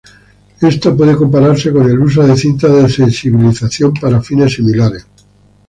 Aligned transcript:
Esto 0.61 0.97
puede 0.97 1.15
compararse 1.15 1.71
con 1.71 1.87
el 1.87 1.99
uso 1.99 2.23
de 2.23 2.35
cintas 2.35 2.73
de 2.73 2.89
sensibilización 2.89 3.93
para 3.93 4.19
fines 4.19 4.51
similares. 4.53 5.05